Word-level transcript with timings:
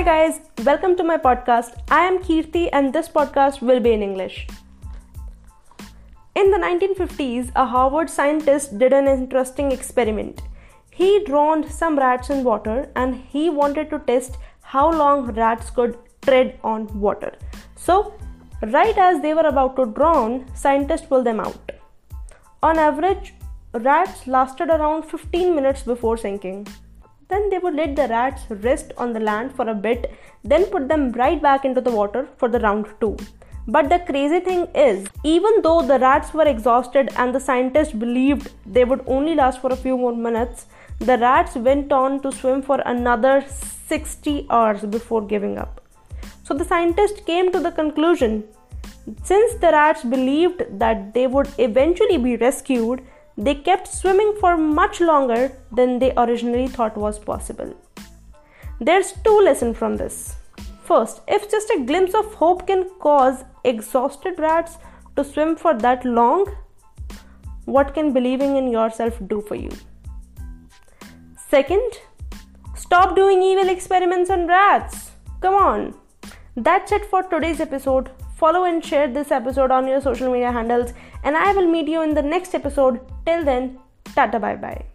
Hi, 0.00 0.04
guys, 0.04 0.40
welcome 0.64 0.96
to 0.96 1.04
my 1.04 1.18
podcast. 1.18 1.74
I 1.90 2.06
am 2.06 2.20
Kirti, 2.20 2.70
and 2.72 2.90
this 2.90 3.06
podcast 3.06 3.60
will 3.60 3.80
be 3.80 3.92
in 3.92 4.02
English. 4.02 4.46
In 6.34 6.50
the 6.50 6.56
1950s, 6.56 7.52
a 7.54 7.66
Harvard 7.66 8.08
scientist 8.08 8.78
did 8.78 8.94
an 8.94 9.06
interesting 9.06 9.70
experiment. 9.72 10.40
He 10.90 11.22
drowned 11.24 11.70
some 11.70 11.98
rats 11.98 12.30
in 12.30 12.44
water 12.44 12.88
and 12.96 13.14
he 13.14 13.50
wanted 13.50 13.90
to 13.90 13.98
test 13.98 14.38
how 14.62 14.90
long 14.90 15.32
rats 15.32 15.68
could 15.68 15.98
tread 16.22 16.58
on 16.64 16.86
water. 16.98 17.34
So, 17.76 18.14
right 18.62 18.96
as 18.96 19.20
they 19.20 19.34
were 19.34 19.48
about 19.48 19.76
to 19.76 19.84
drown, 19.84 20.46
scientists 20.54 21.04
pulled 21.04 21.26
them 21.26 21.40
out. 21.40 21.72
On 22.62 22.78
average, 22.78 23.34
rats 23.74 24.26
lasted 24.26 24.70
around 24.70 25.02
15 25.02 25.54
minutes 25.54 25.82
before 25.82 26.16
sinking. 26.16 26.66
Then 27.30 27.48
they 27.48 27.58
would 27.58 27.74
let 27.74 27.96
the 27.96 28.08
rats 28.08 28.42
rest 28.50 28.92
on 28.98 29.12
the 29.12 29.20
land 29.20 29.54
for 29.54 29.68
a 29.68 29.74
bit, 29.74 30.12
then 30.44 30.66
put 30.66 30.88
them 30.88 31.12
right 31.12 31.40
back 31.40 31.64
into 31.64 31.80
the 31.80 31.90
water 31.90 32.28
for 32.36 32.48
the 32.48 32.60
round 32.60 32.86
two. 33.00 33.16
But 33.66 33.88
the 33.88 34.00
crazy 34.00 34.40
thing 34.40 34.66
is, 34.74 35.06
even 35.22 35.62
though 35.62 35.82
the 35.82 35.98
rats 35.98 36.34
were 36.34 36.46
exhausted 36.46 37.10
and 37.16 37.34
the 37.34 37.40
scientists 37.40 37.92
believed 37.92 38.50
they 38.66 38.84
would 38.84 39.04
only 39.06 39.34
last 39.34 39.60
for 39.60 39.72
a 39.72 39.76
few 39.76 39.96
more 39.96 40.14
minutes, 40.14 40.66
the 40.98 41.18
rats 41.18 41.54
went 41.54 41.92
on 41.92 42.20
to 42.22 42.32
swim 42.32 42.62
for 42.62 42.80
another 42.84 43.44
60 43.88 44.46
hours 44.50 44.82
before 44.82 45.22
giving 45.26 45.56
up. 45.58 45.80
So 46.42 46.54
the 46.54 46.64
scientists 46.64 47.20
came 47.20 47.52
to 47.52 47.60
the 47.60 47.70
conclusion 47.70 48.44
since 49.22 49.54
the 49.54 49.70
rats 49.72 50.02
believed 50.04 50.64
that 50.78 51.14
they 51.14 51.26
would 51.26 51.48
eventually 51.58 52.18
be 52.18 52.36
rescued, 52.36 53.02
they 53.46 53.54
kept 53.54 53.88
swimming 53.88 54.34
for 54.38 54.56
much 54.56 55.00
longer 55.00 55.50
than 55.72 55.98
they 55.98 56.12
originally 56.16 56.68
thought 56.68 56.96
was 56.96 57.18
possible. 57.18 57.74
There's 58.80 59.12
two 59.24 59.40
lessons 59.40 59.78
from 59.78 59.96
this. 59.96 60.36
First, 60.84 61.22
if 61.26 61.50
just 61.50 61.70
a 61.70 61.84
glimpse 61.86 62.14
of 62.14 62.34
hope 62.34 62.66
can 62.66 62.88
cause 63.00 63.44
exhausted 63.64 64.38
rats 64.38 64.76
to 65.16 65.24
swim 65.24 65.56
for 65.56 65.72
that 65.74 66.04
long, 66.04 66.46
what 67.64 67.94
can 67.94 68.12
believing 68.12 68.56
in 68.56 68.68
yourself 68.68 69.18
do 69.26 69.40
for 69.40 69.54
you? 69.54 69.70
Second, 71.48 71.98
stop 72.76 73.16
doing 73.16 73.42
evil 73.42 73.70
experiments 73.70 74.28
on 74.28 74.48
rats. 74.48 75.12
Come 75.40 75.54
on. 75.54 75.94
That's 76.56 76.92
it 76.92 77.06
for 77.06 77.22
today's 77.22 77.60
episode. 77.60 78.10
Follow 78.40 78.64
and 78.64 78.84
share 78.84 79.06
this 79.06 79.30
episode 79.30 79.70
on 79.70 79.86
your 79.86 80.00
social 80.00 80.32
media 80.32 80.50
handles, 80.50 80.94
and 81.22 81.36
I 81.36 81.52
will 81.52 81.66
meet 81.66 81.88
you 81.88 82.00
in 82.02 82.14
the 82.14 82.22
next 82.22 82.54
episode. 82.54 83.00
Till 83.26 83.44
then, 83.44 83.78
tata 84.14 84.40
bye 84.40 84.56
bye. 84.56 84.89